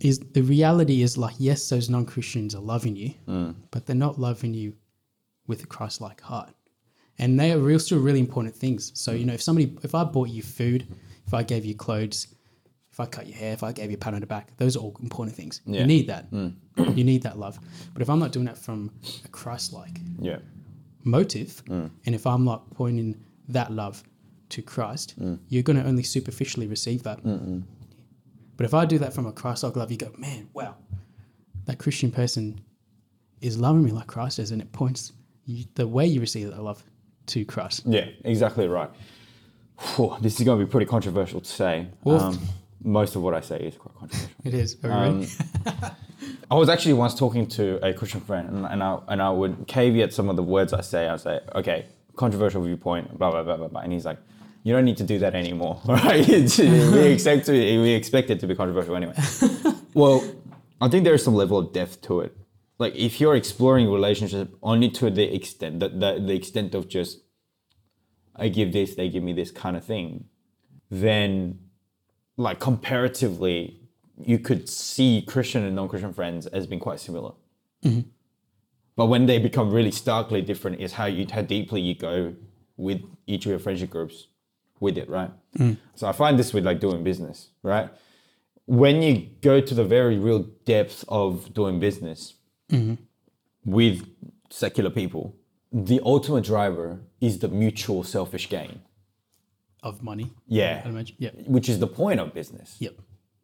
[0.00, 3.54] Is the reality is like yes, those non Christians are loving you, mm.
[3.70, 4.74] but they're not loving you
[5.46, 6.52] with a Christ like heart.
[7.18, 8.90] And they are real still really important things.
[8.94, 9.28] So, you mm.
[9.28, 10.86] know, if somebody if I bought you food,
[11.26, 12.26] if I gave you clothes,
[12.94, 14.76] if I cut your hair, if I gave you a pat on the back, those
[14.76, 15.60] are all important things.
[15.64, 15.80] Yeah.
[15.80, 16.26] You need that.
[16.96, 17.58] you need that love.
[17.92, 18.92] But if I'm not doing that from
[19.24, 20.38] a Christ like Yeah.
[21.04, 24.02] Motive, and if I'm not pointing that love
[24.50, 25.14] to Christ,
[25.48, 27.20] you're going to only superficially receive that.
[28.56, 30.76] But if I do that from a Christ-like love, you go, man, wow,
[31.66, 32.60] that Christian person
[33.40, 35.12] is loving me like Christ is, and it points
[35.44, 36.82] you, the way you receive that love
[37.26, 37.82] to Christ.
[37.84, 38.90] Yeah, exactly right.
[39.96, 41.88] Whew, this is going to be pretty controversial to say.
[42.06, 42.38] Um,
[42.82, 44.30] most of what I say is quite controversial.
[44.44, 44.76] It is.
[44.84, 45.28] Um, ready?
[46.50, 49.66] I was actually once talking to a Christian friend, and, and I and I would
[49.66, 51.08] caveat some of the words I say.
[51.08, 54.18] I say, okay, controversial viewpoint, blah blah blah blah blah, and he's like,
[54.64, 56.26] you don't need to do that anymore, right?
[56.26, 59.14] We expect to, we expect it to be controversial anyway.
[59.94, 60.24] well,
[60.80, 62.36] I think there is some level of depth to it.
[62.78, 67.20] Like if you're exploring relationship only to the extent that the, the extent of just
[68.34, 70.24] I give this, they give me this kind of thing,
[70.90, 71.60] then
[72.36, 73.80] like comparatively,
[74.22, 77.32] you could see Christian and non-Christian friends as being quite similar.
[77.84, 78.08] Mm-hmm.
[78.96, 82.34] But when they become really starkly different, is how you how deeply you go
[82.76, 84.28] with each of your friendship groups
[84.80, 85.30] with it, right?
[85.58, 85.78] Mm.
[85.94, 87.90] So I find this with like doing business, right?
[88.66, 92.34] When you go to the very real depth of doing business
[92.70, 92.94] mm-hmm.
[93.64, 94.08] with
[94.50, 95.34] secular people,
[95.72, 98.80] the ultimate driver is the mutual selfish gain.
[99.84, 100.32] of money.
[100.48, 100.82] Yeah.
[100.84, 101.16] I'd imagine.
[101.20, 101.34] Yep.
[101.46, 102.76] Which is the point of business.
[102.80, 102.94] Yep.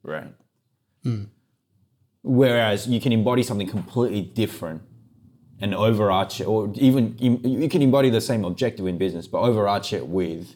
[0.03, 0.33] Right.
[2.23, 4.83] Whereas you can embody something completely different
[5.61, 9.93] and overarch it, or even you can embody the same objective in business, but overarch
[9.93, 10.55] it with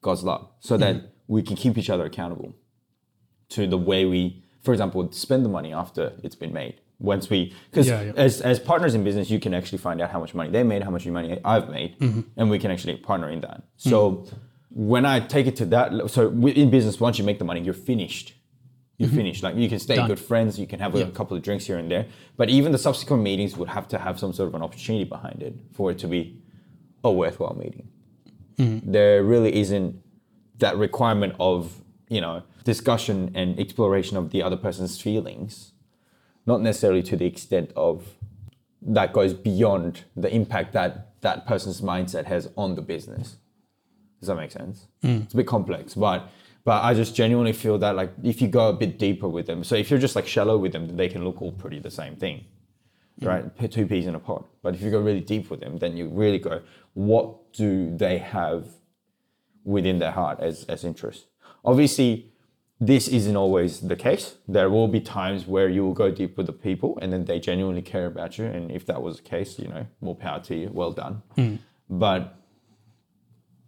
[0.00, 2.54] God's love so that we can keep each other accountable
[3.50, 6.74] to the way we, for example, spend the money after it's been made.
[6.98, 8.12] Once we, because Yeah, yeah.
[8.16, 10.82] as, as partners in business, you can actually find out how much money they made,
[10.82, 12.20] how much money I've made, Mm-hmm.
[12.36, 13.62] and we can actually partner in that.
[13.76, 14.26] So
[14.70, 17.74] when I take it to that, so in business, once you make the money, you're
[17.74, 18.34] finished.
[18.98, 19.42] You're finished.
[19.42, 20.00] Like you can stay Mm-hmm.
[20.02, 20.08] Done.
[20.08, 22.78] good friends, you can have a couple of drinks here and there, but even the
[22.78, 25.98] subsequent meetings would have to have some sort of an opportunity behind it for it
[25.98, 26.38] to be
[27.02, 27.88] a worthwhile meeting.
[28.58, 28.92] Mm-hmm.
[28.92, 30.00] There really isn't
[30.58, 35.72] that requirement of you know discussion and exploration of the other person's feelings,
[36.46, 38.16] not necessarily to the extent of
[38.80, 43.36] that goes beyond the impact that that person's mindset has on the business.
[44.20, 44.86] Does that make sense?
[45.02, 46.28] It's a bit complex, but
[46.64, 49.64] but I just genuinely feel that like if you go a bit deeper with them,
[49.64, 52.16] so if you're just like shallow with them, they can look all pretty the same
[52.16, 52.44] thing,
[53.20, 53.54] right?
[53.56, 54.44] Put Two peas in a pod.
[54.62, 56.62] But if you go really deep with them, then you really go,
[56.94, 58.66] what do they have
[59.64, 61.26] within their heart as as interest?
[61.64, 62.32] Obviously,
[62.80, 64.34] this isn't always the case.
[64.48, 67.38] There will be times where you will go deep with the people, and then they
[67.38, 68.46] genuinely care about you.
[68.46, 70.70] And if that was the case, you know, more power to you.
[70.72, 71.22] Well done.
[71.36, 71.58] Mm.
[71.88, 72.41] But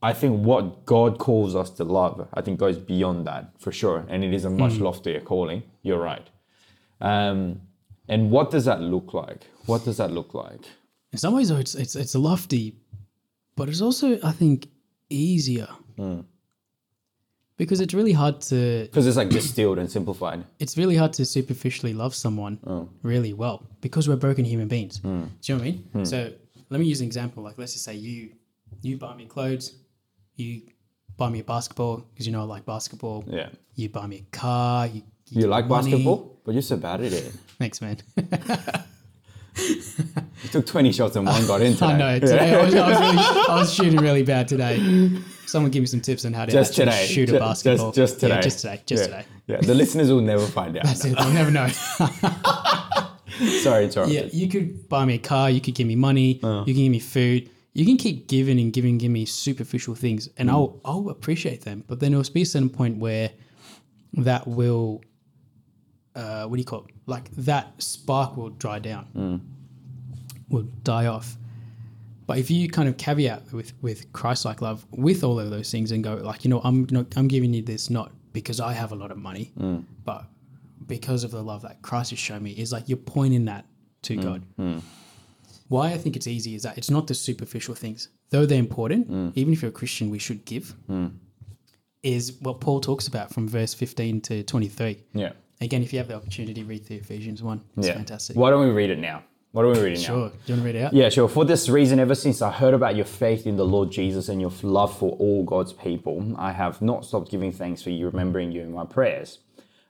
[0.05, 4.05] I think what God calls us to love, I think goes beyond that for sure.
[4.11, 4.85] And it is a much hmm.
[4.85, 5.63] loftier calling.
[5.81, 6.29] You're right.
[7.01, 7.63] Um,
[8.07, 9.47] and what does that look like?
[9.65, 10.61] What does that look like?
[11.13, 12.77] In some ways, though, it's it's it's lofty,
[13.57, 14.69] but it's also I think
[15.09, 16.21] easier hmm.
[17.57, 20.45] because it's really hard to Because it's like distilled and simplified.
[20.59, 22.91] it's really hard to superficially love someone oh.
[23.03, 24.99] really well because we're broken human beings.
[24.99, 25.25] Hmm.
[25.41, 26.05] Do you know what I mean?
[26.05, 26.19] So
[26.69, 27.43] let me use an example.
[27.43, 28.33] Like let's just say you
[28.83, 29.73] you buy me clothes,
[30.37, 30.63] you
[31.17, 33.25] buy me a basketball because you know I like basketball.
[33.27, 33.49] Yeah.
[33.75, 34.87] You buy me a car.
[34.87, 35.91] You, You give like money.
[35.91, 36.39] basketball?
[36.45, 37.25] But you're so bad at it.
[37.59, 37.99] Thanks, man.
[39.57, 41.87] You took 20 shots and one got in today.
[41.87, 42.19] I know.
[42.19, 43.19] Today I, was, I was really,
[43.49, 44.77] I was shooting really bad today.
[45.47, 47.07] Someone give me some tips on how to Just today.
[47.07, 47.93] shoot Ju- a basketball.
[47.93, 48.35] Just, just today.
[48.35, 48.83] Yeah, just today.
[48.85, 49.07] Just yeah.
[49.07, 49.27] today.
[49.47, 49.61] Yeah.
[49.61, 50.85] The listeners will never find out.
[50.85, 51.17] That's it.
[51.17, 51.69] They'll never know.
[53.63, 54.11] Sorry, sorry.
[54.11, 56.65] Yeah, you could buy me a car, you could give me money, uh.
[56.67, 57.51] you can give me food.
[57.77, 61.83] You can keep giving and giving, give me superficial things, and I'll I'll appreciate them.
[61.89, 63.31] But then there'll be a certain point where
[64.15, 65.03] that will
[66.15, 66.95] uh, what do you call it?
[67.07, 69.41] Like that spark will dry down, Mm.
[70.49, 71.37] will die off.
[72.27, 75.91] But if you kind of caveat with with Christ-like love with all of those things
[75.91, 78.93] and go like, you know, I'm not, I'm giving you this not because I have
[78.93, 79.85] a lot of money, Mm.
[80.05, 80.27] but
[80.87, 83.65] because of the love that Christ has shown me, is like you're pointing that
[84.03, 84.23] to Mm.
[84.23, 84.43] God.
[85.69, 89.11] Why I think it's easy is that it's not the superficial things, though they're important.
[89.11, 89.33] Mm.
[89.35, 90.75] Even if you're a Christian, we should give.
[92.03, 95.03] Is what Paul talks about from verse 15 to 23.
[95.15, 95.33] Yeah.
[95.63, 97.65] Again, if you have the opportunity, read the Ephesians 1.
[97.79, 97.95] It's yeah.
[97.95, 98.37] fantastic.
[98.37, 99.23] Why don't we read it now?
[99.53, 100.07] Why don't we read it now?
[100.07, 100.29] Sure.
[100.29, 100.93] Do you want to read it out?
[100.93, 101.29] Yeah, sure.
[101.29, 104.41] For this reason, ever since I heard about your faith in the Lord Jesus and
[104.41, 108.51] your love for all God's people, I have not stopped giving thanks for you, remembering
[108.53, 109.39] you in my prayers.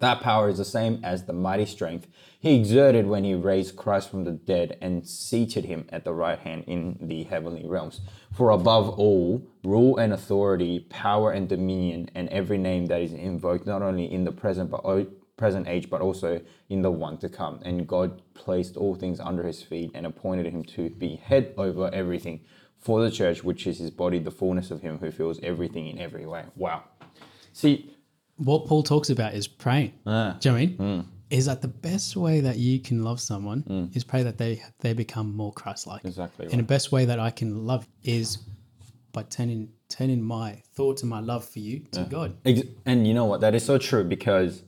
[0.00, 2.06] That power is the same as the mighty strength
[2.40, 6.38] he exerted when he raised Christ from the dead and seated him at the right
[6.38, 8.00] hand in the heavenly realms.
[8.32, 13.66] For above all, rule and authority, power and dominion, and every name that is invoked
[13.66, 14.84] not only in the present but
[15.36, 17.60] present age, but also in the one to come.
[17.64, 21.90] And God placed all things under his feet and appointed him to be head over
[21.92, 22.40] everything
[22.76, 25.98] for the church, which is his body, the fullness of him who fills everything in
[25.98, 26.44] every way.
[26.54, 26.84] Wow.
[27.52, 27.96] See,
[28.38, 29.92] What Paul talks about is praying.
[30.06, 30.36] Ah.
[30.40, 31.02] Do you know what I mean?
[31.02, 31.06] Mm.
[31.30, 34.94] Is that the best way that you can love someone is pray that they they
[34.94, 36.04] become more Christ-like.
[36.04, 38.38] Exactly And the best way that I can love is
[39.12, 42.36] by turning turning my thoughts and my love for you to God.
[42.46, 43.40] Ex- And you know what?
[43.42, 44.62] That is so true because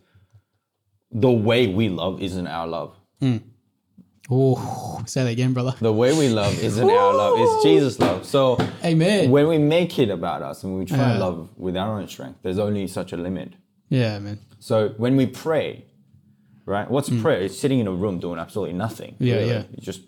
[1.12, 2.94] the way we love isn't our love.
[4.30, 5.74] Oh, say that again, brother.
[5.80, 7.34] The way we love isn't our love.
[7.38, 8.24] It's Jesus' love.
[8.24, 9.30] So Amen.
[9.30, 11.10] when we make it about us and we try Yeah.
[11.12, 13.54] and love with our own strength, there's only such a limit.
[13.88, 14.38] yeah, man.
[14.60, 15.84] So when we pray,
[16.64, 16.88] right?
[16.88, 17.22] What's mm.
[17.22, 17.40] prayer?
[17.40, 19.16] It's sitting in a room doing absolutely nothing.
[19.18, 19.48] Yeah, really.
[19.48, 19.62] yeah.
[19.70, 20.02] You're just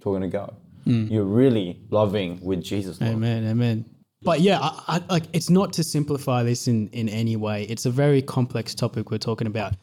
[0.00, 0.54] talking to God.
[0.86, 1.10] Mm.
[1.10, 3.10] You're really loving with Jesus' love.
[3.10, 3.86] Amen, amen.
[4.22, 7.64] But yeah, I, I, like it's not to simplify this in in any way.
[7.64, 9.74] It's a very complex topic we're talking about.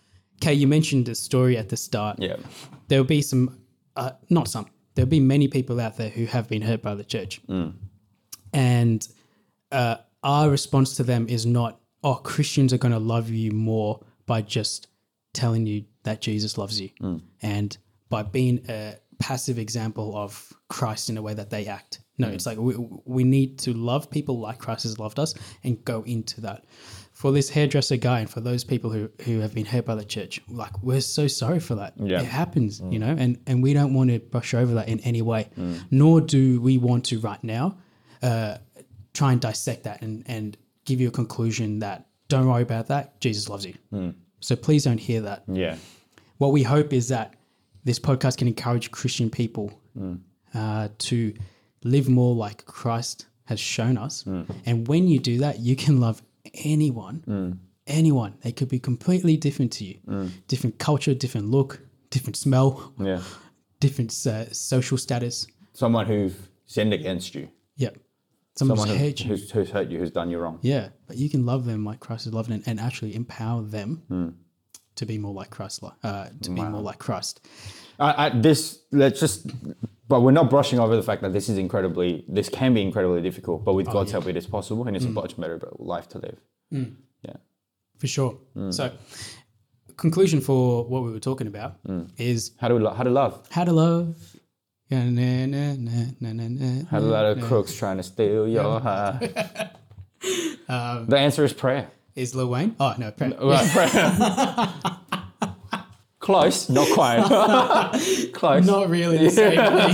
[0.41, 2.17] Okay, you mentioned the story at the start.
[2.19, 2.35] Yeah.
[2.87, 3.57] There will be some,
[3.95, 4.67] uh, not some.
[4.95, 7.41] There'll be many people out there who have been hurt by the church,
[8.53, 9.07] and
[9.71, 13.99] uh, our response to them is not, "Oh, Christians are going to love you more
[14.25, 14.87] by just
[15.33, 16.89] telling you that Jesus loves you,
[17.41, 17.77] and
[18.09, 22.45] by being a passive example of Christ in a way that they act." No, it's
[22.45, 25.33] like we, we need to love people like Christ has loved us
[25.65, 26.63] and go into that.
[27.25, 30.05] For this hairdresser guy and for those people who, who have been hurt by the
[30.05, 31.95] church, like we're so sorry for that.
[31.97, 32.19] Yeah.
[32.21, 32.99] It happens, you mm.
[32.99, 35.49] know, and, and we don't want to brush over that in any way.
[35.57, 35.85] Mm.
[35.89, 37.79] Nor do we want to right now
[38.21, 38.59] uh,
[39.15, 43.19] try and dissect that and, and give you a conclusion that don't worry about that,
[43.21, 43.73] Jesus loves you.
[43.91, 44.13] Mm.
[44.39, 45.77] So please don't hear that Yeah.
[46.37, 47.33] what we hope is that
[47.85, 49.73] this podcast can encourage Christian people
[50.53, 51.33] uh, to
[51.83, 54.25] live more like Christ has shown us.
[54.67, 56.21] And when you do that, you can love
[56.53, 58.35] anyone, anyone.
[58.41, 61.79] They could be completely different to you, different culture, different look,
[62.09, 63.21] different smell, Yeah.
[63.79, 65.47] different uh, social status.
[65.73, 67.49] Someone who's sinned against you.
[67.77, 67.97] Yep.
[68.57, 69.27] Someone's Someone who's, hurt you.
[69.27, 70.59] who's, who's hurt you, who's done you wrong.
[70.61, 74.03] Yeah, but you can love them like Christ has loved them and actually empower them
[74.07, 74.29] Hmm.
[74.95, 77.45] to be more like Christ, uh, to be more like Christ.
[77.99, 79.47] I, I, this let's just
[80.07, 83.21] but we're not brushing over the fact that this is incredibly this can be incredibly
[83.21, 86.17] difficult but with god's help it is possible and it's a much better life to
[86.19, 86.39] live
[86.71, 87.37] yeah
[87.97, 88.33] For sure.
[88.57, 88.73] Mm.
[88.73, 88.91] So,
[89.97, 92.09] conclusion for what we were talking about Mm.
[92.17, 94.05] is how to lo- how to love how to love.
[94.91, 98.47] Yeah, na, na, na, na, na, na, how to let a crooks trying to steal
[98.47, 99.15] your heart
[101.11, 102.75] the answer is prayer Is Lil Wayne?
[102.79, 103.29] Oh no, pray.
[103.49, 104.09] Well, prayer.
[106.25, 107.21] close not quite
[108.33, 109.93] close not really the same thing.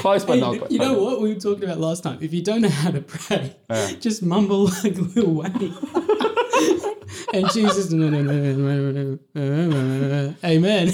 [0.00, 2.18] close but not quite You know what we were talking about last time?
[2.20, 3.54] If you don't know how to pray,
[4.00, 5.72] just mumble like Lil Wayne.
[7.32, 7.92] and Jesus,
[10.44, 10.90] Amen.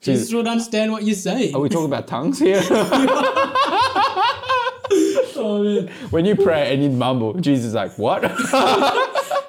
[0.00, 1.54] Jesus would understand what you're saying.
[1.54, 2.62] are we talking about tongues here
[5.38, 8.22] Oh man, when you pray and you mumble jesus is like what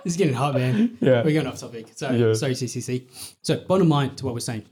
[0.08, 0.98] it's getting hot, man.
[1.02, 1.24] Yeah.
[1.24, 1.88] we're going off topic.
[1.96, 2.34] Sorry, Yeah.
[2.34, 3.08] sorry, CCC.
[3.42, 4.64] So, bottom line to what we're saying: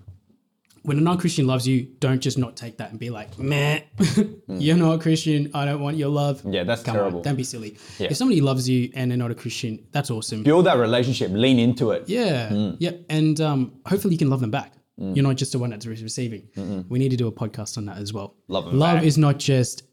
[0.84, 3.82] when a non-Christian loves you, don't just not take that and be like, "Meh,
[4.48, 5.52] you're not a Christian.
[5.54, 7.78] I don't want your love." yeah that's Come terrible on, don't be silly.
[8.00, 8.08] Yeah.
[8.12, 10.43] If somebody loves you and they're not a Christian, that's awesome.
[10.43, 12.78] build that relationship lean into it Yeah, Mm.
[12.80, 14.71] yeah, and um, hopefully you can love them back.
[14.98, 16.86] You're not just the one that's re- receiving.
[16.88, 18.36] We need to do a podcast on that as well.
[18.48, 19.04] Love Love back.
[19.04, 19.84] is not just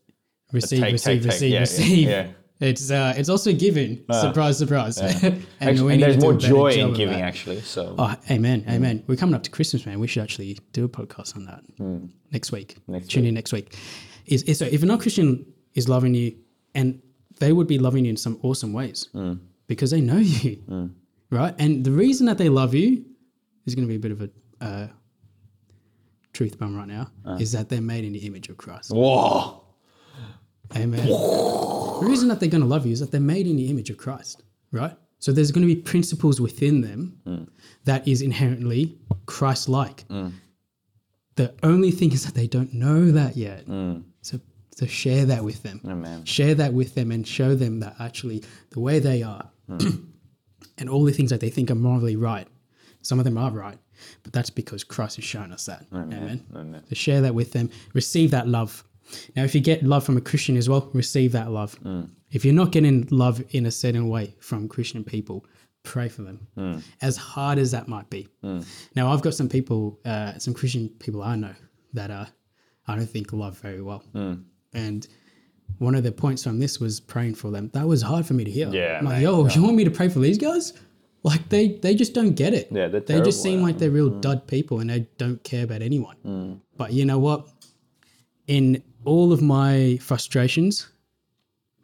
[0.52, 1.30] receive, take, receive, take, take.
[1.32, 2.08] receive, Yeah, yeah, receive.
[2.08, 2.26] yeah.
[2.62, 4.04] It's uh, it's also giving.
[4.12, 4.96] surprise, surprise.
[5.22, 7.60] and, Actually, and there's more joy in giving, actually.
[7.60, 9.02] So Oh, amen, amen.
[9.06, 9.98] We're coming up to Christmas, man.
[10.00, 11.62] We should actually do a podcast on that
[12.30, 12.76] next week.
[12.86, 13.28] Next Tune week.
[13.30, 13.76] in next week.
[14.26, 15.44] Is, is so if a non-Christian
[15.74, 16.36] is loving you,
[16.74, 17.02] and
[17.40, 19.34] they would be loving you in some awesome ways Hmm.
[19.66, 20.62] because they know you,
[21.30, 21.54] right?
[21.58, 23.04] And the reason that they love you
[23.66, 24.30] is going to be a bit of a
[24.64, 24.86] uh,
[26.32, 27.10] truth bomb right now.
[27.26, 27.38] Uh.
[27.40, 28.90] Is that they're made in the image of Christ.
[28.92, 29.64] whoa,
[30.76, 31.08] Amen.
[32.02, 33.90] the reason that they're going to love you is that they're made in the image
[33.90, 34.96] of Christ, right?
[35.18, 37.48] So there's going to be principles within them mm.
[37.84, 40.06] that is inherently Christ-like.
[40.08, 40.32] Mm.
[41.36, 43.66] The only thing is that they don't know that yet.
[43.66, 44.02] Mm.
[44.22, 44.40] So
[44.74, 45.80] so share that with them.
[45.86, 46.24] Amen.
[46.24, 51.04] Share that with them and show them that actually the way they are and all
[51.04, 52.48] the things that they think are morally right,
[53.02, 53.78] some of them are right,
[54.22, 55.86] but that's because Christ has shown us that.
[55.92, 56.44] Amen.
[56.54, 56.82] Amen.
[56.88, 57.70] So share that with them.
[57.92, 58.82] Receive that love.
[59.36, 61.78] Now, if you get love from a Christian as well, receive that love.
[62.30, 65.44] If you're not getting love in a certain way from Christian people,
[65.82, 68.28] pray for them, as hard as that might be.
[68.94, 71.54] Now, I've got some people, uh, some Christian people I know
[71.92, 72.26] that uh,
[72.86, 74.02] I don't think love very well.
[74.74, 75.06] And
[75.78, 77.70] one of the points from this was praying for them.
[77.74, 78.68] That was hard for me to hear.
[78.68, 80.72] Yeah, I'm like, mate, yo, you want me to pray for these guys?
[81.24, 82.68] Like they, they just don't get it.
[82.70, 85.80] Yeah, they're they just seem like they're real dud people and they don't care about
[85.82, 86.16] anyone.
[86.26, 86.60] Mm.
[86.76, 87.48] But you know what?
[88.48, 90.88] In all of my frustrations,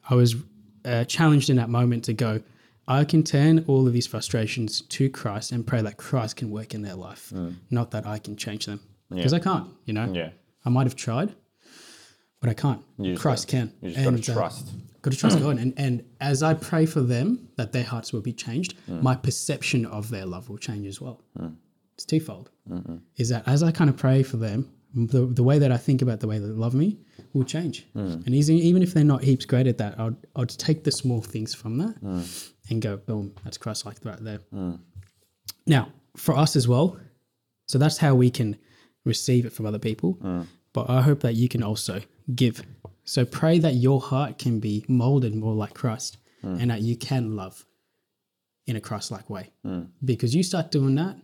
[0.08, 0.36] I was
[0.84, 2.40] uh, challenged in that moment to go,
[2.86, 6.74] I can turn all of these frustrations to Christ and pray that Christ can work
[6.74, 7.32] in their life,
[7.70, 8.80] not that I can change them.
[9.10, 10.06] Because I can't, you know?
[10.06, 10.16] Mm.
[10.16, 10.30] yeah,
[10.64, 11.34] I might have tried,
[12.40, 12.82] but I can't.
[13.18, 13.72] Christ can.
[13.82, 14.68] you just gotta And, uh, trust.
[15.02, 15.58] Got to trust God.
[15.58, 19.02] And, and as I pray for them that their hearts will be changed, Mm.
[19.02, 21.20] my perception of their love will change as well.
[21.94, 22.50] It's twofold.
[22.70, 22.96] Mm-hmm.
[23.16, 26.02] Is that as I kind of pray for them, the, the way that I think
[26.02, 26.98] about the way they love me
[27.34, 27.86] will change.
[27.94, 28.24] Mm.
[28.26, 31.20] And easy, even if they're not heaps great at that, I'd, I'd take the small
[31.20, 32.50] things from that Mm.
[32.70, 34.40] and go, boom, that's Christ like right there.
[35.66, 36.98] Now, for us as well,
[37.66, 38.56] so that's how we can
[39.04, 40.18] receive it from other people.
[40.72, 42.00] But I hope that you can also
[42.34, 42.62] give.
[43.04, 47.36] So pray that your heart can be molded more like Christ and that you can
[47.36, 47.64] love
[48.66, 49.50] in a Christ like way.
[50.04, 51.16] Because you start doing that,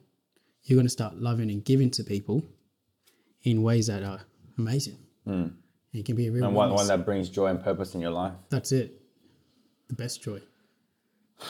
[0.65, 2.43] you're going to start loving and giving to people
[3.45, 4.21] in ways that are
[4.59, 4.99] amazing.
[5.27, 5.57] And
[5.93, 8.11] it can be a real and one, one that brings joy and purpose in your
[8.11, 8.33] life.
[8.51, 9.01] That's it.
[9.89, 10.41] The best joy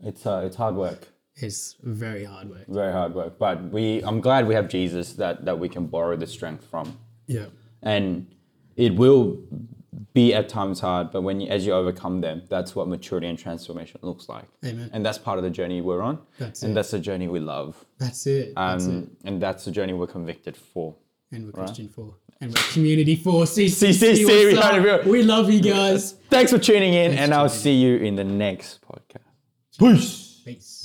[0.00, 2.66] It's uh, it's hard work, It's very hard work.
[2.68, 3.38] very hard work.
[3.38, 6.98] But we, I'm glad we have Jesus that that we can borrow the strength from.
[7.26, 7.46] Yeah.
[7.82, 8.26] and
[8.76, 9.38] it will
[10.12, 13.38] be at times hard but when you as you overcome them that's what maturity and
[13.38, 14.90] transformation looks like Amen.
[14.92, 16.74] and that's part of the journey we're on That's and it.
[16.74, 18.54] that's the journey we love That's it.
[18.54, 18.90] That's it.
[18.90, 20.94] um, and that's the journey we're convicted for
[21.32, 22.14] And we're Christian for.
[22.40, 23.44] And we're community for.
[23.44, 23.90] CCC.
[24.26, 25.10] CCC, we?
[25.10, 26.12] We love you guys.
[26.30, 30.83] thanks for tuning in and i'll see you in the next podcast peace Peace.